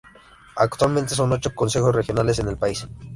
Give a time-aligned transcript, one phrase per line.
[0.55, 2.87] Actualmente son ocho Consejos Regionales en el país.